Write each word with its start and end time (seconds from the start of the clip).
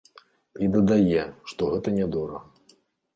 І 0.67 0.69
дадае, 0.75 1.25
што 1.51 1.67
гэта 1.73 1.93
нядорага. 1.99 2.75